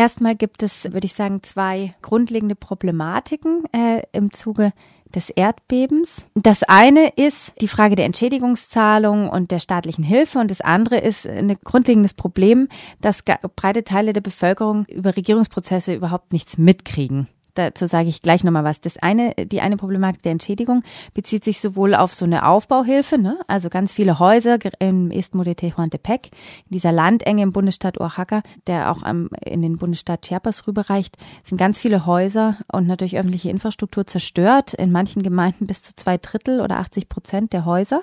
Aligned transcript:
Erstmal 0.00 0.34
gibt 0.34 0.62
es, 0.62 0.84
würde 0.94 1.04
ich 1.04 1.12
sagen, 1.12 1.42
zwei 1.42 1.94
grundlegende 2.00 2.54
Problematiken 2.54 3.64
äh, 3.74 4.00
im 4.12 4.32
Zuge 4.32 4.72
des 5.14 5.28
Erdbebens. 5.28 6.24
Das 6.34 6.62
eine 6.62 7.08
ist 7.16 7.52
die 7.60 7.68
Frage 7.68 7.96
der 7.96 8.06
Entschädigungszahlung 8.06 9.28
und 9.28 9.50
der 9.50 9.60
staatlichen 9.60 10.02
Hilfe 10.02 10.38
und 10.38 10.50
das 10.50 10.62
andere 10.62 11.00
ist 11.00 11.26
ein 11.26 11.54
grundlegendes 11.64 12.14
Problem, 12.14 12.68
dass 13.02 13.22
breite 13.56 13.84
Teile 13.84 14.14
der 14.14 14.22
Bevölkerung 14.22 14.86
über 14.86 15.18
Regierungsprozesse 15.18 15.92
überhaupt 15.92 16.32
nichts 16.32 16.56
mitkriegen 16.56 17.28
dazu 17.54 17.86
sage 17.86 18.08
ich 18.08 18.22
gleich 18.22 18.44
nochmal 18.44 18.64
was. 18.64 18.80
Das 18.80 18.98
eine, 18.98 19.34
die 19.34 19.60
eine 19.60 19.76
Problematik 19.76 20.22
der 20.22 20.32
Entschädigung 20.32 20.82
bezieht 21.14 21.44
sich 21.44 21.60
sowohl 21.60 21.94
auf 21.94 22.14
so 22.14 22.24
eine 22.24 22.46
Aufbauhilfe, 22.46 23.18
ne? 23.18 23.38
also 23.46 23.68
ganz 23.68 23.92
viele 23.92 24.18
Häuser 24.18 24.58
im 24.78 25.10
Istmo 25.10 25.44
de 25.44 25.54
Tehuantepec, 25.54 26.30
in 26.66 26.70
dieser 26.72 26.92
Landenge 26.92 27.42
im 27.42 27.50
Bundesstaat 27.50 28.00
Oaxaca, 28.00 28.42
der 28.66 28.90
auch 28.90 29.02
am, 29.02 29.28
in 29.44 29.62
den 29.62 29.76
Bundesstaat 29.76 30.22
Chiapas 30.22 30.66
rüberreicht, 30.66 31.16
sind 31.44 31.58
ganz 31.58 31.78
viele 31.78 32.06
Häuser 32.06 32.58
und 32.72 32.86
natürlich 32.86 33.18
öffentliche 33.18 33.50
Infrastruktur 33.50 34.06
zerstört. 34.06 34.74
In 34.74 34.92
manchen 34.92 35.22
Gemeinden 35.22 35.66
bis 35.66 35.82
zu 35.82 35.94
zwei 35.94 36.18
Drittel 36.18 36.60
oder 36.60 36.78
80 36.78 37.08
Prozent 37.08 37.52
der 37.52 37.64
Häuser, 37.64 38.02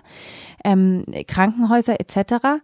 ähm, 0.64 1.06
Krankenhäuser 1.28 2.00
etc. 2.00 2.62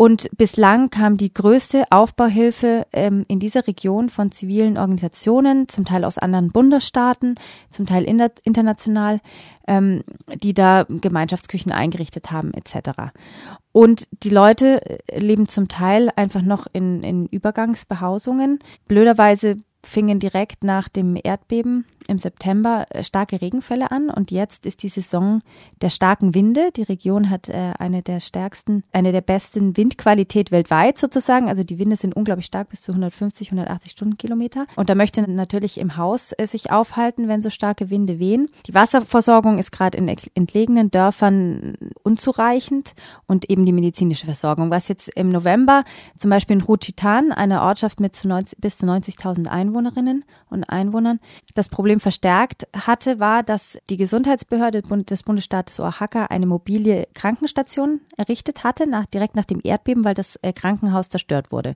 Und 0.00 0.30
bislang 0.36 0.90
kam 0.90 1.16
die 1.16 1.34
größte 1.34 1.86
Aufbauhilfe 1.90 2.86
ähm, 2.92 3.24
in 3.26 3.40
dieser 3.40 3.66
Region 3.66 4.10
von 4.10 4.30
zivilen 4.30 4.78
Organisationen, 4.78 5.66
zum 5.66 5.84
Teil 5.84 6.04
aus 6.04 6.18
anderen 6.18 6.52
Bundesstaaten, 6.52 7.34
zum 7.70 7.84
Teil 7.84 8.04
international, 8.04 9.20
ähm, 9.66 10.04
die 10.32 10.54
da 10.54 10.86
Gemeinschaftsküchen 10.88 11.72
eingerichtet 11.72 12.30
haben 12.30 12.54
etc. 12.54 13.10
Und 13.72 14.06
die 14.12 14.30
Leute 14.30 14.80
äh, 15.08 15.18
leben 15.18 15.48
zum 15.48 15.66
Teil 15.66 16.10
einfach 16.14 16.42
noch 16.42 16.68
in, 16.72 17.02
in 17.02 17.26
Übergangsbehausungen. 17.26 18.60
Blöderweise 18.86 19.56
fingen 19.84 20.18
direkt 20.18 20.64
nach 20.64 20.88
dem 20.88 21.16
Erdbeben 21.22 21.84
im 22.08 22.18
September 22.18 22.86
äh, 22.90 23.04
starke 23.04 23.40
Regenfälle 23.40 23.92
an 23.92 24.10
und 24.10 24.30
jetzt 24.30 24.66
ist 24.66 24.82
die 24.82 24.88
Saison 24.88 25.40
der 25.82 25.90
starken 25.90 26.34
Winde. 26.34 26.70
Die 26.74 26.82
Region 26.82 27.30
hat 27.30 27.48
äh, 27.48 27.74
eine 27.78 28.02
der 28.02 28.18
stärksten, 28.20 28.82
eine 28.92 29.12
der 29.12 29.20
besten 29.20 29.76
Windqualität 29.76 30.50
weltweit 30.50 30.98
sozusagen. 30.98 31.48
Also 31.48 31.62
die 31.62 31.78
Winde 31.78 31.96
sind 31.96 32.16
unglaublich 32.16 32.46
stark 32.46 32.70
bis 32.70 32.80
zu 32.80 32.92
150, 32.92 33.48
180 33.48 33.92
Stundenkilometer. 33.92 34.66
Und 34.76 34.88
da 34.88 34.94
möchte 34.94 35.22
natürlich 35.30 35.78
im 35.78 35.96
Haus 35.96 36.32
äh, 36.32 36.46
sich 36.46 36.72
aufhalten, 36.72 37.28
wenn 37.28 37.42
so 37.42 37.50
starke 37.50 37.90
Winde 37.90 38.18
wehen. 38.18 38.48
Die 38.66 38.74
Wasserversorgung 38.74 39.58
ist 39.58 39.70
gerade 39.70 39.98
in 39.98 40.08
entlegenen 40.08 40.90
Dörfern 40.90 41.74
unzureichend 42.02 42.94
und 43.26 43.50
eben 43.50 43.66
die 43.66 43.72
medizinische 43.72 44.24
Versorgung. 44.24 44.70
Was 44.70 44.88
jetzt 44.88 45.08
im 45.14 45.28
November 45.28 45.84
zum 46.16 46.30
Beispiel 46.30 46.56
in 46.56 46.62
Ruchitan, 46.62 47.32
einer 47.32 47.62
Ortschaft 47.62 48.00
mit 48.00 48.16
zu 48.16 48.28
90, 48.28 48.58
bis 48.58 48.78
zu 48.78 48.86
90.000 48.86 49.48
Einwohnerinnen 49.78 50.24
und 50.50 50.64
Einwohnern, 50.64 51.20
das 51.54 51.68
Problem 51.68 52.00
verstärkt 52.00 52.66
hatte, 52.74 53.20
war, 53.20 53.42
dass 53.42 53.78
die 53.88 53.96
Gesundheitsbehörde 53.96 54.82
des 54.82 55.22
Bundesstaates 55.22 55.78
Oaxaca 55.80 56.26
eine 56.26 56.46
mobile 56.46 57.06
Krankenstation 57.14 58.00
errichtet 58.16 58.64
hatte, 58.64 58.88
nach, 58.88 59.06
direkt 59.06 59.36
nach 59.36 59.44
dem 59.44 59.60
Erdbeben, 59.62 60.04
weil 60.04 60.14
das 60.14 60.36
äh, 60.42 60.52
Krankenhaus 60.52 61.08
zerstört 61.08 61.52
wurde. 61.52 61.74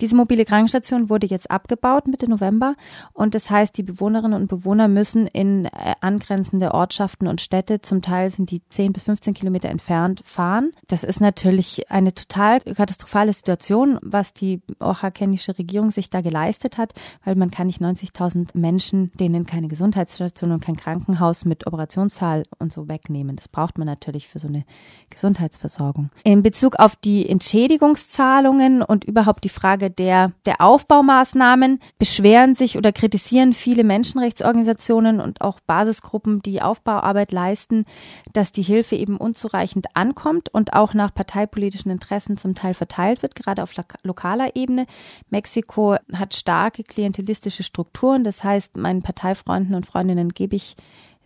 Diese 0.00 0.16
mobile 0.16 0.44
Krankenstation 0.44 1.08
wurde 1.08 1.26
jetzt 1.26 1.50
abgebaut 1.50 2.08
Mitte 2.08 2.28
November 2.28 2.74
und 3.12 3.34
das 3.34 3.50
heißt, 3.50 3.76
die 3.76 3.82
Bewohnerinnen 3.82 4.40
und 4.40 4.48
Bewohner 4.48 4.88
müssen 4.88 5.26
in 5.26 5.66
äh, 5.66 5.94
angrenzende 6.00 6.74
Ortschaften 6.74 7.28
und 7.28 7.40
Städte, 7.40 7.80
zum 7.80 8.02
Teil 8.02 8.30
sind 8.30 8.50
die 8.50 8.62
10 8.68 8.92
bis 8.92 9.04
15 9.04 9.34
Kilometer 9.34 9.68
entfernt, 9.68 10.22
fahren. 10.24 10.72
Das 10.88 11.04
ist 11.04 11.20
natürlich 11.20 11.90
eine 11.90 12.12
total 12.12 12.60
katastrophale 12.60 13.32
Situation, 13.32 13.98
was 14.02 14.32
die 14.32 14.62
oaxacanische 14.80 15.58
Regierung 15.58 15.90
sich 15.90 16.10
da 16.10 16.20
geleistet 16.20 16.78
hat, 16.78 16.92
weil 17.26 17.34
man 17.34 17.50
kann 17.50 17.66
nicht 17.66 17.82
90.000 17.82 18.50
Menschen, 18.54 19.10
denen 19.18 19.46
keine 19.46 19.66
Gesundheitsstation 19.66 20.52
und 20.52 20.62
kein 20.62 20.76
Krankenhaus 20.76 21.44
mit 21.44 21.66
Operationssaal 21.66 22.44
und 22.60 22.72
so 22.72 22.88
wegnehmen. 22.88 23.34
Das 23.34 23.48
braucht 23.48 23.78
man 23.78 23.86
natürlich 23.86 24.28
für 24.28 24.38
so 24.38 24.46
eine 24.46 24.64
Gesundheitsversorgung. 25.10 26.10
In 26.22 26.44
Bezug 26.44 26.76
auf 26.76 26.94
die 26.94 27.28
Entschädigungszahlungen 27.28 28.80
und 28.80 29.04
überhaupt 29.04 29.42
die 29.42 29.48
Frage 29.48 29.90
der, 29.90 30.32
der 30.46 30.60
Aufbaumaßnahmen 30.60 31.80
beschweren 31.98 32.54
sich 32.54 32.78
oder 32.78 32.92
kritisieren 32.92 33.54
viele 33.54 33.82
Menschenrechtsorganisationen 33.82 35.20
und 35.20 35.40
auch 35.40 35.58
Basisgruppen, 35.58 36.42
die 36.42 36.62
Aufbauarbeit 36.62 37.32
leisten, 37.32 37.86
dass 38.34 38.52
die 38.52 38.62
Hilfe 38.62 38.94
eben 38.94 39.16
unzureichend 39.16 39.88
ankommt 39.94 40.48
und 40.54 40.74
auch 40.74 40.94
nach 40.94 41.12
parteipolitischen 41.12 41.90
Interessen 41.90 42.36
zum 42.36 42.54
Teil 42.54 42.74
verteilt 42.74 43.22
wird, 43.22 43.34
gerade 43.34 43.64
auf 43.64 43.72
lokaler 44.04 44.54
Ebene. 44.54 44.86
Mexiko 45.30 45.96
hat 46.12 46.34
starke 46.34 46.84
klientelistische 47.16 47.62
Strukturen. 47.62 48.24
Das 48.24 48.44
heißt, 48.44 48.76
mein 48.76 49.02
Partei 49.02 49.34
Freunden 49.34 49.74
und 49.74 49.86
Freundinnen 49.86 50.30
gebe 50.30 50.56
ich 50.56 50.76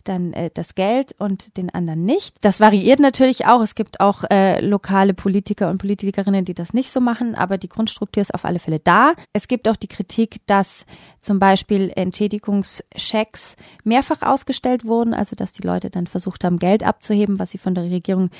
dann 0.05 0.33
äh, 0.33 0.49
das 0.51 0.73
Geld 0.73 1.13
und 1.19 1.57
den 1.57 1.69
anderen 1.69 2.05
nicht. 2.05 2.35
Das 2.41 2.59
variiert 2.59 2.99
natürlich 2.99 3.45
auch. 3.45 3.61
Es 3.61 3.75
gibt 3.75 3.99
auch 3.99 4.23
äh, 4.31 4.59
lokale 4.65 5.13
Politiker 5.13 5.69
und 5.69 5.77
Politikerinnen, 5.77 6.43
die 6.43 6.55
das 6.55 6.73
nicht 6.73 6.91
so 6.91 6.99
machen, 6.99 7.35
aber 7.35 7.59
die 7.59 7.69
Grundstruktur 7.69 8.21
ist 8.21 8.33
auf 8.33 8.45
alle 8.45 8.57
Fälle 8.57 8.79
da. 8.79 9.13
Es 9.31 9.47
gibt 9.47 9.69
auch 9.69 9.75
die 9.75 9.87
Kritik, 9.87 10.37
dass 10.47 10.87
zum 11.19 11.37
Beispiel 11.37 11.91
Entschädigungschecks 11.95 13.55
mehrfach 13.83 14.23
ausgestellt 14.23 14.85
wurden, 14.85 15.13
also 15.13 15.35
dass 15.35 15.51
die 15.51 15.61
Leute 15.61 15.91
dann 15.91 16.07
versucht 16.07 16.43
haben, 16.43 16.57
Geld 16.57 16.83
abzuheben, 16.83 17.37
was 17.37 17.51
sie 17.51 17.59
von 17.59 17.75
der 17.75 17.83
Regierung 17.83 18.31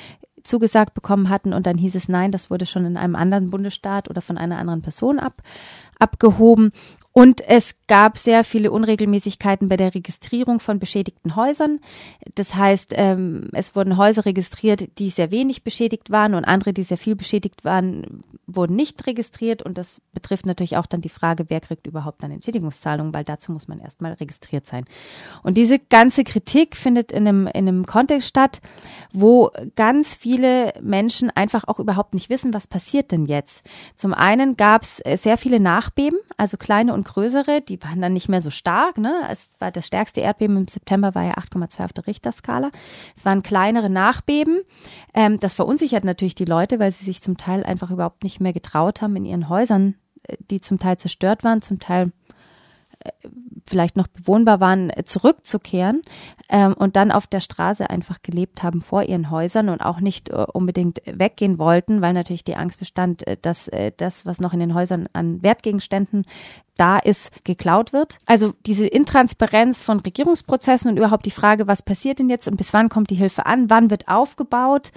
zugesagt 0.43 0.93
bekommen 0.93 1.29
hatten 1.29 1.53
und 1.53 1.67
dann 1.67 1.77
hieß 1.77 1.95
es 1.95 2.09
nein, 2.09 2.31
das 2.31 2.49
wurde 2.49 2.65
schon 2.65 2.85
in 2.85 2.97
einem 2.97 3.15
anderen 3.15 3.49
Bundesstaat 3.49 4.09
oder 4.09 4.21
von 4.21 4.37
einer 4.37 4.57
anderen 4.57 4.81
Person 4.81 5.19
ab, 5.19 5.41
abgehoben. 5.99 6.71
Und 7.13 7.41
es 7.41 7.75
gab 7.87 8.17
sehr 8.17 8.45
viele 8.45 8.71
Unregelmäßigkeiten 8.71 9.67
bei 9.67 9.75
der 9.75 9.93
Registrierung 9.93 10.61
von 10.61 10.79
beschädigten 10.79 11.35
Häusern. 11.35 11.79
Das 12.35 12.55
heißt, 12.55 12.93
ähm, 12.95 13.49
es 13.51 13.75
wurden 13.75 13.97
Häuser 13.97 14.25
registriert, 14.25 14.97
die 14.97 15.09
sehr 15.09 15.29
wenig 15.29 15.63
beschädigt 15.63 16.09
waren 16.09 16.35
und 16.35 16.45
andere, 16.45 16.71
die 16.71 16.83
sehr 16.83 16.97
viel 16.97 17.15
beschädigt 17.15 17.65
waren, 17.65 18.23
wurden 18.47 18.77
nicht 18.77 19.05
registriert. 19.07 19.61
Und 19.61 19.77
das 19.77 19.99
betrifft 20.13 20.45
natürlich 20.45 20.77
auch 20.77 20.85
dann 20.85 21.01
die 21.01 21.09
Frage, 21.09 21.49
wer 21.49 21.59
kriegt 21.59 21.85
überhaupt 21.85 22.23
eine 22.23 22.35
Entschädigungszahlung, 22.35 23.13
weil 23.13 23.25
dazu 23.25 23.51
muss 23.51 23.67
man 23.67 23.79
erstmal 23.79 24.13
registriert 24.13 24.65
sein. 24.65 24.85
Und 25.43 25.57
diese 25.57 25.79
ganze 25.79 26.23
Kritik 26.23 26.77
findet 26.77 27.11
in 27.11 27.27
einem, 27.27 27.47
in 27.47 27.67
einem 27.67 27.85
Kontext 27.85 28.29
statt, 28.29 28.61
wo 29.11 29.51
ganz 29.75 30.13
viele 30.13 30.73
Menschen 30.81 31.29
einfach 31.29 31.67
auch 31.67 31.79
überhaupt 31.79 32.13
nicht 32.13 32.29
wissen, 32.29 32.53
was 32.53 32.67
passiert 32.67 33.11
denn 33.11 33.25
jetzt. 33.25 33.65
Zum 33.97 34.13
einen 34.13 34.55
gab 34.55 34.83
es 34.83 35.01
sehr 35.15 35.37
viele 35.37 35.59
Nachbeben, 35.59 36.17
also 36.37 36.55
kleine 36.55 36.93
und 36.93 37.00
und 37.01 37.07
größere, 37.07 37.61
die 37.61 37.81
waren 37.81 37.99
dann 37.99 38.13
nicht 38.13 38.29
mehr 38.29 38.41
so 38.41 38.51
stark. 38.51 38.99
Ne? 38.99 39.23
Es 39.29 39.49
war 39.57 39.71
das 39.71 39.87
stärkste 39.87 40.21
Erdbeben 40.21 40.55
im 40.55 40.67
September 40.67 41.15
war 41.15 41.23
ja 41.23 41.33
8,2 41.33 41.83
auf 41.83 41.93
der 41.93 42.05
Richterskala. 42.05 42.69
Es 43.17 43.25
waren 43.25 43.41
kleinere 43.41 43.89
Nachbeben. 43.89 44.61
Ähm, 45.15 45.39
das 45.39 45.55
verunsichert 45.55 46.03
natürlich 46.03 46.35
die 46.35 46.45
Leute, 46.45 46.77
weil 46.77 46.91
sie 46.91 47.05
sich 47.05 47.21
zum 47.21 47.37
Teil 47.37 47.63
einfach 47.63 47.89
überhaupt 47.89 48.23
nicht 48.23 48.39
mehr 48.39 48.53
getraut 48.53 49.01
haben 49.01 49.15
in 49.15 49.25
ihren 49.25 49.49
Häusern, 49.49 49.95
äh, 50.27 50.37
die 50.51 50.61
zum 50.61 50.77
Teil 50.77 50.97
zerstört 50.97 51.43
waren, 51.43 51.63
zum 51.63 51.79
Teil 51.79 52.11
vielleicht 53.65 53.95
noch 53.95 54.07
bewohnbar 54.07 54.59
waren, 54.59 54.89
äh, 54.89 55.03
zurückzukehren 55.03 56.01
ähm, 56.49 56.73
und 56.73 56.95
dann 56.95 57.11
auf 57.11 57.27
der 57.27 57.39
Straße 57.39 57.89
einfach 57.89 58.21
gelebt 58.21 58.63
haben 58.63 58.81
vor 58.81 59.03
ihren 59.03 59.31
Häusern 59.31 59.69
und 59.69 59.81
auch 59.81 59.99
nicht 59.99 60.29
äh, 60.29 60.45
unbedingt 60.53 61.01
weggehen 61.05 61.57
wollten, 61.57 62.01
weil 62.01 62.13
natürlich 62.13 62.43
die 62.43 62.55
Angst 62.55 62.79
bestand, 62.79 63.25
äh, 63.27 63.37
dass 63.41 63.67
äh, 63.69 63.91
das, 63.95 64.25
was 64.25 64.39
noch 64.39 64.53
in 64.53 64.59
den 64.59 64.73
Häusern 64.73 65.07
an 65.13 65.41
Wertgegenständen 65.41 66.25
da 66.77 66.97
ist, 66.97 67.43
geklaut 67.43 67.93
wird. 67.93 68.17
Also 68.25 68.53
diese 68.65 68.87
Intransparenz 68.87 69.81
von 69.81 69.99
Regierungsprozessen 69.99 70.91
und 70.91 70.97
überhaupt 70.97 71.25
die 71.25 71.31
Frage, 71.31 71.67
was 71.67 71.81
passiert 71.81 72.19
denn 72.19 72.29
jetzt 72.29 72.47
und 72.47 72.57
bis 72.57 72.73
wann 72.73 72.89
kommt 72.89 73.09
die 73.09 73.15
Hilfe 73.15 73.45
an, 73.45 73.69
wann 73.69 73.89
wird 73.89 74.07
aufgebaut, 74.07 74.91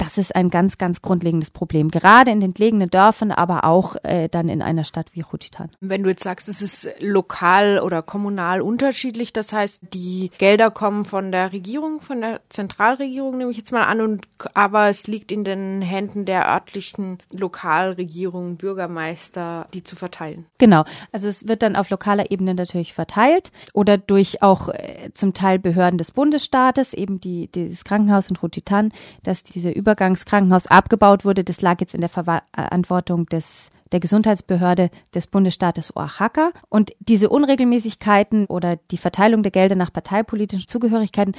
das 0.00 0.16
ist 0.16 0.34
ein 0.34 0.48
ganz, 0.48 0.78
ganz 0.78 1.02
grundlegendes 1.02 1.50
Problem. 1.50 1.90
Gerade 1.90 2.30
in 2.30 2.40
den 2.40 2.50
entlegenen 2.50 2.88
Dörfern, 2.88 3.32
aber 3.32 3.64
auch 3.64 3.96
äh, 4.02 4.28
dann 4.28 4.48
in 4.48 4.62
einer 4.62 4.84
Stadt 4.84 5.08
wie 5.12 5.20
Juchitan. 5.20 5.70
Wenn 5.80 6.02
du 6.02 6.08
jetzt 6.08 6.24
sagst, 6.24 6.48
es 6.48 6.62
ist 6.62 6.88
lokal 7.00 7.80
oder 7.80 8.02
kommunal 8.02 8.62
unterschiedlich, 8.62 9.32
das 9.32 9.52
heißt, 9.52 9.82
die 9.92 10.30
Gelder 10.38 10.70
kommen 10.70 11.04
von 11.04 11.30
der 11.32 11.52
Regierung, 11.52 12.00
von 12.00 12.22
der 12.22 12.40
Zentralregierung 12.48 13.36
nehme 13.36 13.50
ich 13.50 13.58
jetzt 13.58 13.72
mal 13.72 13.84
an, 13.84 14.00
und 14.00 14.26
aber 14.54 14.88
es 14.88 15.06
liegt 15.06 15.30
in 15.30 15.44
den 15.44 15.82
Händen 15.82 16.24
der 16.24 16.48
örtlichen 16.48 17.18
Lokalregierung, 17.30 18.56
Bürgermeister, 18.56 19.66
die 19.74 19.84
zu 19.84 19.96
verteilen. 19.96 20.46
Genau. 20.58 20.84
Also 21.12 21.28
es 21.28 21.46
wird 21.46 21.62
dann 21.62 21.76
auf 21.76 21.90
lokaler 21.90 22.30
Ebene 22.30 22.54
natürlich 22.54 22.94
verteilt 22.94 23.52
oder 23.74 23.98
durch 23.98 24.42
auch 24.42 24.68
äh, 24.68 25.10
zum 25.12 25.34
Teil 25.34 25.58
Behörden 25.58 25.98
des 25.98 26.10
Bundesstaates, 26.10 26.94
eben 26.94 27.20
die, 27.20 27.48
dieses 27.48 27.84
Krankenhaus 27.84 28.28
in 28.28 28.38
Juchitan, 28.40 28.92
dass 29.22 29.42
diese 29.42 29.70
Über 29.70 29.89
Übergangskrankenhaus 29.90 30.66
abgebaut 30.68 31.24
wurde, 31.24 31.42
das 31.42 31.60
lag 31.60 31.80
jetzt 31.80 31.94
in 31.94 32.00
der 32.00 32.10
Verantwortung 32.10 33.26
des 33.26 33.70
der 33.92 33.98
Gesundheitsbehörde 33.98 34.88
des 35.12 35.26
Bundesstaates 35.26 35.96
Oaxaca. 35.96 36.52
Und 36.68 36.92
diese 37.00 37.28
Unregelmäßigkeiten 37.28 38.46
oder 38.46 38.76
die 38.76 38.98
Verteilung 38.98 39.42
der 39.42 39.50
Gelder 39.50 39.74
nach 39.74 39.92
parteipolitischen 39.92 40.68
Zugehörigkeiten, 40.68 41.34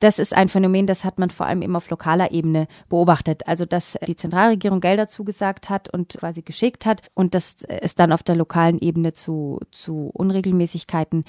das 0.00 0.18
ist 0.18 0.34
ein 0.34 0.50
Phänomen, 0.50 0.86
das 0.86 1.02
hat 1.04 1.18
man 1.18 1.30
vor 1.30 1.46
allem 1.46 1.62
eben 1.62 1.76
auf 1.76 1.88
lokaler 1.88 2.30
Ebene 2.30 2.66
beobachtet. 2.90 3.48
Also, 3.48 3.64
dass 3.64 3.96
die 4.06 4.16
Zentralregierung 4.16 4.80
Gelder 4.80 5.06
zugesagt 5.06 5.70
hat 5.70 5.88
und 5.88 6.18
quasi 6.18 6.42
geschickt 6.42 6.84
hat 6.84 7.00
und 7.14 7.34
dass 7.34 7.62
es 7.62 7.94
dann 7.94 8.12
auf 8.12 8.22
der 8.22 8.36
lokalen 8.36 8.78
Ebene 8.80 9.14
zu, 9.14 9.60
zu 9.70 10.10
Unregelmäßigkeiten 10.12 11.24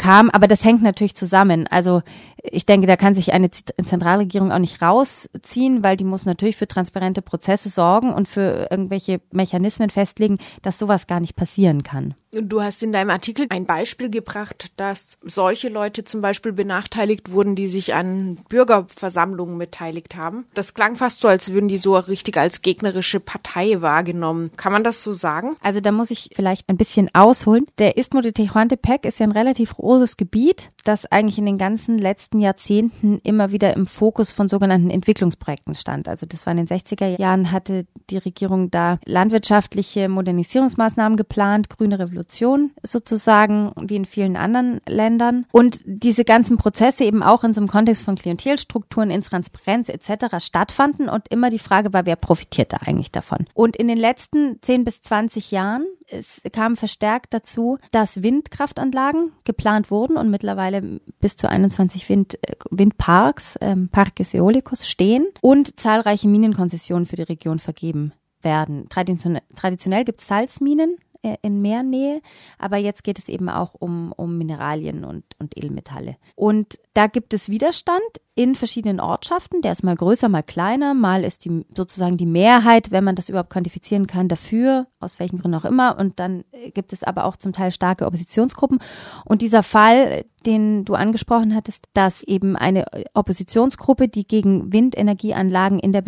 kam, 0.00 0.30
aber 0.30 0.48
das 0.48 0.64
hängt 0.64 0.82
natürlich 0.82 1.14
zusammen. 1.14 1.66
Also 1.68 2.02
ich 2.42 2.64
denke, 2.66 2.86
da 2.86 2.96
kann 2.96 3.14
sich 3.14 3.32
eine 3.32 3.50
Zentralregierung 3.50 4.50
auch 4.50 4.58
nicht 4.58 4.80
rausziehen, 4.80 5.84
weil 5.84 5.96
die 5.96 6.04
muss 6.04 6.24
natürlich 6.24 6.56
für 6.56 6.66
transparente 6.66 7.22
Prozesse 7.22 7.68
sorgen 7.68 8.12
und 8.12 8.28
für 8.28 8.68
irgendwelche 8.70 9.20
Mechanismen 9.30 9.90
festlegen, 9.90 10.38
dass 10.62 10.78
sowas 10.78 11.06
gar 11.06 11.20
nicht 11.20 11.36
passieren 11.36 11.82
kann. 11.82 12.14
Du 12.32 12.62
hast 12.62 12.82
in 12.82 12.92
deinem 12.92 13.10
Artikel 13.10 13.46
ein 13.48 13.66
Beispiel 13.66 14.08
gebracht, 14.08 14.70
dass 14.76 15.18
solche 15.22 15.68
Leute 15.68 16.04
zum 16.04 16.20
Beispiel 16.20 16.52
benachteiligt 16.52 17.32
wurden, 17.32 17.56
die 17.56 17.66
sich 17.66 17.94
an 17.94 18.36
Bürgerversammlungen 18.48 19.58
beteiligt 19.58 20.14
haben. 20.14 20.46
Das 20.54 20.74
klang 20.74 20.94
fast 20.94 21.20
so, 21.20 21.28
als 21.28 21.52
würden 21.52 21.66
die 21.66 21.76
so 21.76 21.96
richtig 21.96 22.36
als 22.36 22.62
gegnerische 22.62 23.18
Partei 23.18 23.80
wahrgenommen. 23.80 24.52
Kann 24.56 24.72
man 24.72 24.84
das 24.84 25.02
so 25.02 25.12
sagen? 25.12 25.56
Also 25.60 25.80
da 25.80 25.90
muss 25.90 26.12
ich 26.12 26.30
vielleicht 26.32 26.68
ein 26.68 26.76
bisschen 26.76 27.10
ausholen. 27.14 27.64
Der 27.78 27.96
Istmo 27.96 28.20
de 28.20 28.30
Tehuantepec 28.30 29.04
ist 29.06 29.18
ja 29.18 29.26
ein 29.26 29.32
relativ 29.32 29.74
großes 29.74 30.16
Gebiet, 30.16 30.70
das 30.84 31.06
eigentlich 31.06 31.38
in 31.38 31.46
den 31.46 31.58
ganzen 31.58 31.98
letzten 31.98 32.38
Jahrzehnten 32.38 33.20
immer 33.22 33.52
wieder 33.52 33.76
im 33.76 33.86
Fokus 33.86 34.32
von 34.32 34.48
sogenannten 34.48 34.90
Entwicklungsprojekten 34.90 35.74
stand. 35.74 36.08
Also 36.08 36.26
das 36.26 36.46
war 36.46 36.52
in 36.52 36.64
den 36.64 36.68
60er 36.68 37.20
Jahren, 37.20 37.52
hatte 37.52 37.86
die 38.10 38.18
Regierung 38.18 38.70
da 38.70 38.98
landwirtschaftliche 39.04 40.08
Modernisierungsmaßnahmen 40.08 41.16
geplant, 41.16 41.70
grüne 41.70 41.98
Revolution 41.98 42.72
sozusagen, 42.82 43.72
wie 43.80 43.96
in 43.96 44.04
vielen 44.04 44.36
anderen 44.36 44.80
Ländern. 44.86 45.46
Und 45.52 45.80
diese 45.84 46.24
ganzen 46.24 46.56
Prozesse 46.56 47.04
eben 47.04 47.22
auch 47.22 47.44
in 47.44 47.52
so 47.52 47.60
einem 47.60 47.68
Kontext 47.68 48.02
von 48.02 48.16
Klientelstrukturen, 48.16 49.10
Intransparenz 49.10 49.88
etc. 49.88 50.38
stattfanden 50.38 51.08
und 51.08 51.28
immer 51.28 51.50
die 51.50 51.58
Frage 51.58 51.92
war, 51.92 52.06
wer 52.06 52.16
profitiert 52.16 52.72
da 52.72 52.78
eigentlich 52.78 53.12
davon? 53.12 53.46
Und 53.54 53.76
in 53.76 53.88
den 53.88 53.98
letzten 53.98 54.60
10 54.62 54.84
bis 54.84 55.02
20 55.02 55.50
Jahren 55.50 55.84
es 56.10 56.40
kam 56.52 56.76
verstärkt 56.76 57.32
dazu, 57.32 57.78
dass 57.90 58.22
Windkraftanlagen 58.22 59.32
geplant 59.44 59.90
wurden 59.90 60.16
und 60.16 60.30
mittlerweile 60.30 61.00
bis 61.20 61.36
zu 61.36 61.48
21 61.48 62.08
Wind, 62.08 62.34
äh, 62.42 62.56
Windparks, 62.70 63.58
ähm, 63.60 63.88
Parques 63.88 64.34
Eolicos 64.34 64.88
stehen 64.88 65.26
und 65.40 65.78
zahlreiche 65.78 66.28
Minenkonzessionen 66.28 67.06
für 67.06 67.16
die 67.16 67.22
Region 67.22 67.58
vergeben 67.58 68.12
werden. 68.42 68.88
Traditionell, 68.88 69.42
traditionell 69.54 70.04
gibt 70.04 70.20
es 70.20 70.26
Salzminen 70.26 70.96
äh, 71.22 71.36
in 71.42 71.60
Meernähe, 71.60 72.22
aber 72.58 72.76
jetzt 72.76 73.04
geht 73.04 73.18
es 73.18 73.28
eben 73.28 73.48
auch 73.48 73.74
um, 73.74 74.12
um 74.12 74.38
Mineralien 74.38 75.04
und, 75.04 75.24
und 75.38 75.56
Edelmetalle. 75.56 76.16
Und 76.34 76.78
da 76.94 77.06
gibt 77.06 77.34
es 77.34 77.48
Widerstand 77.48 78.00
in 78.40 78.54
verschiedenen 78.54 79.00
Ortschaften. 79.00 79.60
Der 79.60 79.72
ist 79.72 79.84
mal 79.84 79.94
größer, 79.94 80.30
mal 80.30 80.42
kleiner. 80.42 80.94
Mal 80.94 81.24
ist 81.24 81.44
die 81.44 81.66
sozusagen 81.76 82.16
die 82.16 82.24
Mehrheit, 82.24 82.90
wenn 82.90 83.04
man 83.04 83.14
das 83.14 83.28
überhaupt 83.28 83.50
quantifizieren 83.50 84.06
kann, 84.06 84.28
dafür, 84.28 84.86
aus 84.98 85.18
welchen 85.18 85.38
Gründen 85.38 85.58
auch 85.58 85.66
immer. 85.66 85.98
Und 85.98 86.18
dann 86.18 86.44
gibt 86.72 86.94
es 86.94 87.04
aber 87.04 87.26
auch 87.26 87.36
zum 87.36 87.52
Teil 87.52 87.70
starke 87.70 88.06
Oppositionsgruppen. 88.06 88.78
Und 89.26 89.42
dieser 89.42 89.62
Fall, 89.62 90.24
den 90.46 90.86
du 90.86 90.94
angesprochen 90.94 91.54
hattest, 91.54 91.88
dass 91.92 92.22
eben 92.22 92.56
eine 92.56 92.86
Oppositionsgruppe, 93.12 94.08
die 94.08 94.26
gegen 94.26 94.72
Windenergieanlagen 94.72 95.78
in 95.78 95.92
der 95.92 96.02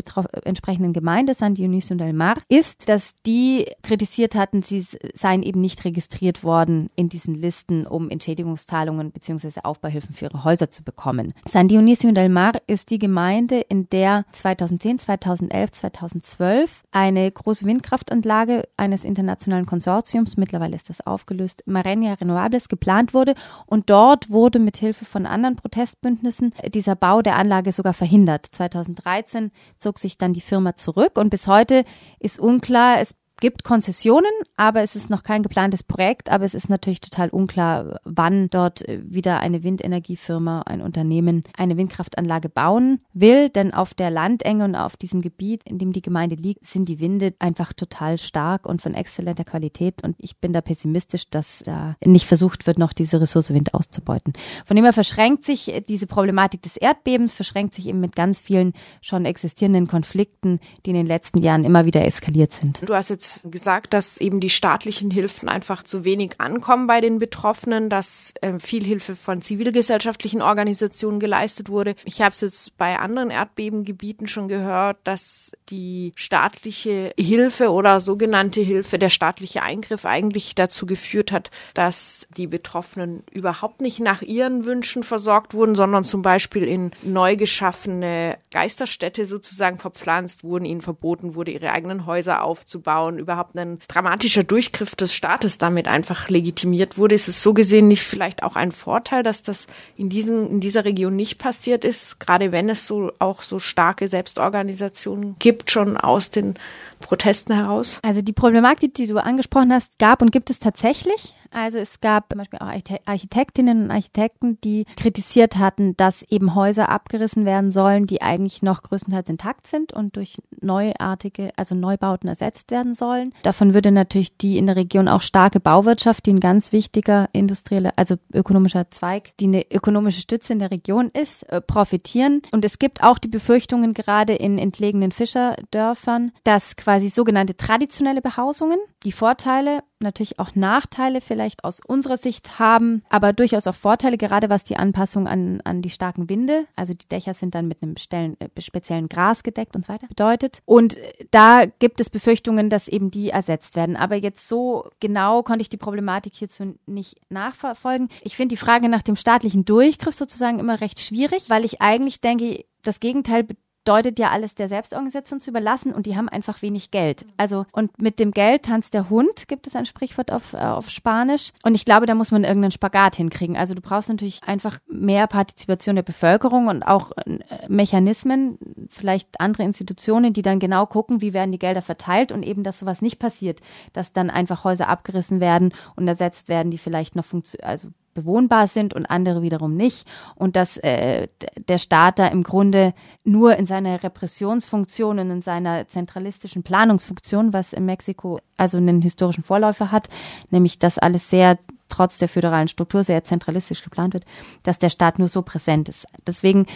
entsprechenden 0.45 0.95
Gemeinde, 0.95 1.35
San 1.35 1.55
Dionisio 1.55 1.97
del 1.97 2.15
Mar, 2.15 2.39
ist, 2.49 2.89
dass 2.89 3.15
die 3.27 3.67
kritisiert 3.83 4.35
hatten, 4.35 4.63
sie 4.63 4.87
seien 5.13 5.43
eben 5.43 5.61
nicht 5.61 5.85
registriert 5.85 6.45
worden 6.45 6.89
in 6.97 7.11
diesen 7.11 7.35
Listen, 7.35 7.87
um 7.87 8.09
Entschädigungszahlungen 8.09 9.11
bzw. 9.11 9.61
Aufbauhilfen 9.65 10.15
für 10.15 10.27
ihre 10.27 10.45
Häuser 10.45 10.71
zu 10.71 10.83
bekommen. 10.83 11.35
San 11.47 11.69
Dionisio 11.69 12.11
del 12.13 12.22
Mar 12.29 12.61
ist 12.67 12.91
die 12.91 12.99
Gemeinde, 12.99 13.61
in 13.61 13.89
der 13.91 14.25
2010, 14.33 14.99
2011, 14.99 15.73
2012 15.73 16.83
eine 16.91 17.31
große 17.31 17.65
Windkraftanlage 17.65 18.69
eines 18.77 19.05
internationalen 19.05 19.67
Konsortiums, 19.67 20.37
mittlerweile 20.37 20.77
ist 20.77 20.91
das 20.91 21.07
aufgelöst, 21.07 21.63
Marenia 21.67 22.15
Renovables, 22.15 22.69
geplant 22.69 23.15
wurde. 23.15 23.35
Und 23.67 23.91
dort 23.91 24.31
wurde 24.31 24.59
mit 24.59 24.77
Hilfe 24.77 25.05
von 25.05 25.27
anderen 25.27 25.57
Protestbündnissen 25.57 26.55
dieser 26.75 26.97
Bau 26.97 27.23
der 27.23 27.37
Anlage 27.37 27.73
sogar 27.73 27.95
verhindert. 27.95 28.47
2013 28.51 29.51
zog 29.77 29.99
sich 29.99 30.19
dann 30.19 30.33
die 30.33 30.41
Firma 30.41 30.77
zurück 30.77 31.19
und 31.19 31.31
bis 31.31 31.47
heute 31.47 31.85
ist 32.19 32.39
unklar, 32.39 33.01
es 33.01 33.15
gibt 33.43 33.65
Konzessionen, 33.65 34.31
aber 34.57 34.83
es 34.83 34.95
ist 34.95 35.11
noch 35.11 35.25
kein 35.25 35.43
geplantes 35.43 35.83
Projekt. 35.83 36.31
Aber 36.31 36.45
es 36.45 36.55
ist 36.55 36.71
natürlich 36.71 37.01
total 37.01 37.29
unklar, 37.29 37.99
wann 38.05 38.49
dort 38.51 38.85
wieder 38.87 39.41
eine 39.41 39.65
Windenergiefirma, 39.65 40.63
ein 40.63 40.81
Unternehmen 40.81 41.43
eine 41.59 41.77
Windkraftanlage 41.77 42.49
bauen 42.49 43.01
will. 43.15 43.49
Denn 43.49 43.75
auf 43.75 43.95
der 43.95 44.13
Landenge 44.13 44.65
und 44.65 44.77
auf 44.77 44.97
diesem 44.97 45.23
Gebiet, 45.23 45.63
in 45.65 45.79
dem 45.79 45.93
die 45.93 46.03
Gemeinde 46.03 46.37
liegt, 46.37 46.65
sind 46.65 46.89
die 46.89 47.01
Winde 47.01 47.35
einfach 47.41 47.73
total 47.73 48.17
stark 48.17 48.65
und 48.65 48.81
von 48.81 48.95
exzellenter 48.95 49.43
Qualität. 49.43 50.05
Und 50.05 50.15
ich 50.19 50.37
bin 50.37 50.53
da 50.53 50.61
pessimistisch, 50.61 51.29
dass 51.29 51.65
da 51.65 51.97
nicht 52.05 52.27
versucht 52.27 52.69
wird, 52.69 52.79
noch 52.79 52.93
diese 52.93 53.21
Ressource 53.21 53.53
Wind 53.53 53.75
auszubeuten. 53.75 54.35
Von 54.65 54.77
dem 54.77 54.85
her 54.85 54.93
verschränkt 54.93 55.45
sich 55.45 55.83
diese 55.89 56.07
Problematik 56.07 56.63
des 56.63 56.77
Erdbebens, 56.77 57.35
verschränkt 57.35 57.75
sich 57.75 57.89
eben 57.89 57.99
mit 57.99 58.15
ganz 58.15 58.39
vielen 58.39 58.73
schon 59.01 59.25
existierenden 59.25 59.89
Konflikten, 59.89 60.61
die 60.87 60.91
in 60.91 60.97
den 60.97 61.07
letzten 61.07 61.41
Jahren 61.43 61.65
immer 61.65 61.87
wieder 61.87 62.05
eskaliert 62.05 62.53
sind. 62.53 62.79
Du 62.89 62.95
hast 62.95 63.09
jetzt 63.09 63.32
gesagt, 63.45 63.95
dass 63.95 64.19
eben 64.19 64.41
die 64.41 64.51
staatlichen 64.51 65.11
Hilfen 65.11 65.49
einfach 65.49 65.83
zu 65.83 66.05
wenig 66.05 66.41
ankommen 66.41 66.87
bei 66.87 67.01
den 67.01 67.19
Betroffenen, 67.19 67.89
dass 67.89 68.35
äh, 68.41 68.59
viel 68.59 68.85
Hilfe 68.85 69.17
von 69.17 69.43
zivilgesellschaftlichen 69.43 70.43
Organisationen 70.43 71.21
geleistet 71.21 71.69
wurde. 71.69 71.95
Ich 72.05 72.21
habe 72.21 72.31
es 72.31 72.41
jetzt 72.41 72.77
bei 72.77 72.99
anderen 72.99 73.31
Erdbebengebieten 73.31 74.27
schon 74.27 74.49
gehört, 74.49 74.99
dass 75.05 75.53
die 75.69 76.13
staatliche 76.17 77.13
Hilfe 77.19 77.71
oder 77.71 78.01
sogenannte 78.01 78.61
Hilfe, 78.61 78.99
der 78.99 79.09
staatliche 79.09 79.63
Eingriff 79.63 80.05
eigentlich 80.05 80.55
dazu 80.55 80.87
geführt 80.87 81.33
hat, 81.33 81.51
dass 81.75 82.27
die 82.37 82.47
Betroffenen 82.47 83.23
überhaupt 83.31 83.81
nicht 83.81 84.01
nach 84.01 84.23
ihren 84.23 84.65
Wünschen 84.65 85.03
versorgt 85.03 85.55
wurden, 85.55 85.75
sondern 85.75 86.05
zum 86.05 86.23
Beispiel 86.23 86.65
in 86.65 86.91
neu 87.03 87.37
geschaffene 87.37 88.39
Geisterstädte 88.51 89.27
sozusagen 89.27 89.79
verpflanzt 89.79 90.45
wurden, 90.45 90.65
ihnen 90.65 90.81
verboten 90.81 91.35
wurde, 91.35 91.51
ihre 91.51 91.73
eigenen 91.73 92.07
Häuser 92.07 92.43
aufzubauen, 92.43 93.12
überhaupt 93.19 93.57
ein 93.57 93.79
dramatischer 93.89 94.45
Durchgriff 94.45 94.95
des 94.95 95.15
Staates 95.15 95.59
damit 95.59 95.89
einfach 95.89 96.29
legitimiert 96.29 96.99
wurde. 96.99 97.15
Ist 97.15 97.29
es 97.29 97.43
so 97.43 97.55
gesehen 97.55 97.89
nicht 97.89 98.03
vielleicht 98.03 98.43
auch 98.43 98.57
ein 98.57 98.73
Vorteil, 98.73 99.23
dass 99.23 99.43
das 99.43 99.67
in 99.97 100.09
diesem, 100.09 100.51
in 100.51 100.61
dieser 100.61 100.85
Region 100.85 101.17
nicht 101.17 101.39
passiert 101.39 101.85
ist, 101.85 102.21
gerade 102.21 102.53
wenn 102.53 102.69
es 102.69 102.87
so 102.87 103.13
auch 103.19 103.43
so 103.43 103.59
starke 103.59 104.09
Selbstorganisationen 104.09 105.37
gibt, 105.39 105.71
schon 105.71 105.97
aus 105.97 106.31
den 106.31 106.55
Protesten 107.01 107.55
heraus? 107.55 107.99
Also 108.03 108.23
die 108.23 108.33
Problematik, 108.33 108.95
die 108.95 109.07
du 109.07 109.19
angesprochen 109.19 109.73
hast, 109.73 109.99
gab 109.99 110.23
und 110.23 110.33
gibt 110.33 110.51
es 110.51 110.59
tatsächlich. 110.59 111.35
Also 111.53 111.79
es 111.79 112.01
gab 112.01 112.31
zum 112.31 112.39
Beispiel 112.39 112.61
auch 112.61 112.73
Architektinnen 113.05 113.85
und 113.85 113.91
Architekten, 113.91 114.59
die 114.63 114.87
kritisiert 114.97 115.59
hatten, 115.59 115.95
dass 115.97 116.23
eben 116.23 116.55
Häuser 116.55 116.89
abgerissen 116.89 117.45
werden 117.45 117.71
sollen, 117.71 118.07
die 118.07 118.23
eigentlich 118.23 118.63
noch 118.63 118.83
größtenteils 118.83 119.29
intakt 119.29 119.67
sind 119.67 119.93
und 119.93 120.17
durch 120.17 120.41
neuartige, 120.61 121.51
also 121.57 121.75
Neubauten 121.75 122.29
ersetzt 122.29 122.71
werden 122.71 122.95
sollen. 122.95 123.02
Davon 123.43 123.75
würde 123.75 123.91
natürlich 123.91 124.37
die 124.37 124.59
in 124.59 124.67
der 124.67 124.77
Region 124.77 125.09
auch 125.09 125.23
starke 125.23 125.61
Bauwirtschaft, 125.61 126.27
die 126.27 126.33
ein 126.33 126.41
ganz 126.41 126.73
wichtiger 126.73 127.29
industrieller, 127.33 127.93
also 127.97 128.17
ökonomischer 128.33 128.91
Zweig, 128.91 129.37
die 129.39 129.47
eine 129.47 129.71
ökonomische 129.71 130.21
Stütze 130.21 130.53
in 130.53 130.59
der 130.59 130.71
Region 130.71 131.09
ist, 131.09 131.43
äh, 131.45 131.61
profitieren. 131.61 132.43
Und 132.53 132.65
es 132.65 132.79
gibt 132.79 133.03
auch 133.03 133.19
die 133.19 133.29
Befürchtungen 133.29 133.95
gerade 133.95 134.35
in 134.35 134.59
entlegenen 134.59 135.13
Fischerdörfern, 135.13 136.33
dass 136.45 136.77
quasi 136.77 137.09
sogenannte 137.09 137.57
traditionelle 137.57 138.23
Behausungen 138.23 138.79
die 139.05 139.13
Vorteile 139.13 139.83
natürlich 140.03 140.39
auch 140.39 140.55
Nachteile 140.55 141.21
vielleicht 141.21 141.65
aus 141.65 141.81
unserer 141.87 142.17
Sicht 142.17 142.59
haben, 142.59 143.03
aber 143.09 143.33
durchaus 143.33 143.67
auch 143.67 143.75
Vorteile, 143.75 144.19
gerade 144.19 144.51
was 144.51 144.65
die 144.65 144.77
Anpassung 144.77 145.27
an, 145.27 145.61
an 145.63 145.83
die 145.83 145.91
starken 145.91 146.29
Winde, 146.29 146.67
also 146.77 146.95
die 146.95 147.09
Dächer 147.09 147.35
sind 147.35 147.55
dann 147.55 147.69
mit 147.69 147.83
einem 147.83 147.97
stellen, 147.97 148.37
äh, 148.41 148.49
speziellen 148.61 149.09
Gras 149.09 149.43
gedeckt 149.43 149.77
und 149.77 149.87
so 149.87 149.93
weiter, 149.93 150.07
bedeutet. 150.07 150.61
Und 150.65 150.97
da 151.31 151.65
gibt 151.79 152.01
es 152.01 152.11
Befürchtungen, 152.11 152.71
dass 152.71 152.89
eben 152.89 153.11
die 153.11 153.31
ersetzt 153.31 153.77
werden. 153.77 153.97
Aber 153.97 154.17
jetzt 154.17 154.49
so 154.49 154.89
genau 155.01 155.43
konnte 155.43 155.63
ich 155.63 155.69
die 155.69 155.77
Problematik 155.77 156.35
hierzu 156.35 156.75
nicht 156.87 157.17
nachverfolgen. 157.31 158.09
Ich 158.23 158.37
finde 158.37 158.55
die 158.55 158.59
Frage 158.59 158.89
nach 158.89 159.03
dem 159.03 159.17
staatlichen 159.17 159.65
Durchgriff 159.65 160.15
sozusagen 160.15 160.59
immer 160.59 160.81
recht 160.81 161.01
schwierig, 161.01 161.51
weil 161.51 161.65
ich 161.65 161.81
eigentlich 161.81 162.21
denke, 162.21 162.65
das 162.83 163.01
Gegenteil 163.01 163.47
deutet 163.85 164.19
ja 164.19 164.31
alles 164.31 164.55
der 164.55 164.69
Selbstorganisation 164.69 165.41
zu 165.41 165.51
überlassen 165.51 165.93
und 165.93 166.07
die 166.07 166.17
haben 166.17 166.29
einfach 166.29 166.63
wenig 166.63 166.91
Geld. 166.91 167.27
Also 167.37 167.67
und 167.73 168.01
mit 168.01 168.19
dem 168.19 168.31
Geld 168.31 168.65
tanzt 168.65 168.95
der 168.95 169.11
Hund, 169.11 169.49
gibt 169.49 169.67
es 169.67 169.75
ein 169.75 169.87
Sprichwort 169.87 170.31
auf, 170.31 170.53
äh, 170.53 170.59
auf 170.59 170.89
Spanisch. 170.91 171.53
Und 171.65 171.75
ich 171.75 171.85
glaube, 171.85 172.07
da 172.07 172.15
muss 172.15 172.31
man 172.31 172.45
irgendeinen 172.45 172.73
Spagat 172.73 173.17
hinkriegen. 173.17 173.57
Also 173.57 173.75
du 173.75 173.81
brauchst 173.81 174.09
natürlich 174.09 174.43
einfach 174.45 174.79
mehr 174.87 175.27
Partizipation 175.27 175.97
der 175.97 176.03
Bevölkerung 176.03 176.69
und 176.69 176.83
auch 176.83 177.13
äh, 177.13 177.39
Mechanismen, 177.69 178.59
vielleicht 178.89 179.41
andere 179.41 179.65
Institutionen, 179.65 180.33
die 180.33 180.43
dann 180.43 180.59
genau 180.59 180.87
gucken, 180.87 181.21
wie 181.21 181.33
werden 181.33 181.53
die 181.53 181.59
Gelder 181.59 181.83
verteilt 181.83 182.33
und 182.33 182.43
eben, 182.43 182.63
dass 182.63 182.79
sowas 182.79 183.03
nicht 183.03 183.19
passiert, 183.19 183.61
dass 183.93 184.13
dann 184.13 184.31
einfach 184.31 184.65
Häuser 184.65 184.89
abgerissen 184.89 185.41
werden 185.41 185.75
und 185.97 186.07
ersetzt 186.07 186.49
werden, 186.49 186.71
die 186.71 186.79
vielleicht 186.79 187.17
noch 187.17 187.25
funktionieren, 187.25 187.69
also 187.69 187.89
bewohnbar 188.15 188.67
sind 188.67 188.95
und 188.95 189.07
andere 189.07 189.43
wiederum 189.43 189.75
nicht. 189.75 190.07
Und 190.35 190.57
dass 190.57 190.77
äh, 190.79 191.29
der 191.69 191.79
Staat 191.79 192.19
da 192.19 192.27
im 192.29 192.43
Grunde 192.43 192.95
nur 193.25 193.57
in 193.57 193.67
seiner 193.67 194.03
Repressionsfunktion 194.03 195.19
und 195.19 195.31
in 195.31 195.41
seiner 195.41 195.89
zentralistischen 195.89 196.63
Planungsfunktion, 196.63 197.53
was 197.53 197.73
in 197.73 197.85
Mexiko 197.85 198.41
also 198.57 198.77
einen 198.77 199.03
historischen 199.03 199.45
Vorläufer 199.45 199.91
hat, 199.91 200.09
nämlich 200.51 200.79
dass 200.79 200.99
alles 200.99 201.31
sehr 201.31 201.59
trotz 201.89 202.19
der 202.19 202.29
föderalen 202.29 202.69
Struktur 202.69 203.05
sehr 203.05 203.23
zentralistisch 203.23 203.85
geplant 203.85 204.15
wird, 204.15 204.25
dass 204.63 204.79
der 204.79 204.89
Staat 204.89 205.19
nur 205.19 205.29
so 205.29 205.43
präsent 205.43 205.89
ist. 205.89 206.07
Deswegen 206.27 206.67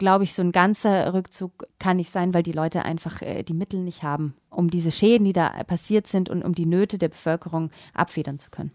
glaube 0.00 0.24
ich, 0.24 0.34
so 0.34 0.42
ein 0.42 0.50
ganzer 0.50 1.14
Rückzug 1.14 1.66
kann 1.78 1.98
nicht 1.98 2.10
sein, 2.10 2.34
weil 2.34 2.42
die 2.42 2.52
Leute 2.52 2.84
einfach 2.84 3.22
äh, 3.22 3.44
die 3.44 3.54
Mittel 3.54 3.78
nicht 3.80 4.02
haben, 4.02 4.34
um 4.48 4.68
diese 4.68 4.90
Schäden, 4.90 5.24
die 5.24 5.32
da 5.32 5.50
passiert 5.64 6.08
sind 6.08 6.28
und 6.28 6.42
um 6.42 6.54
die 6.54 6.66
Nöte 6.66 6.98
der 6.98 7.08
Bevölkerung 7.08 7.70
abfedern 7.94 8.38
zu 8.38 8.50
können. 8.50 8.72